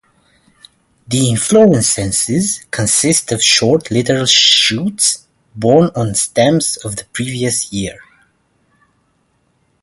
[1.07, 7.99] The inflorescences consist of short lateral shoots borne on stems of the previous year.